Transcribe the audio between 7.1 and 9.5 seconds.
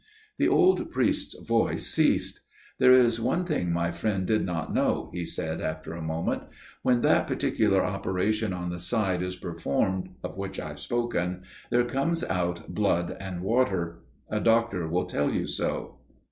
particular operation on the side is